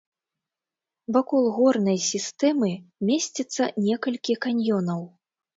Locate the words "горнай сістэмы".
1.57-2.71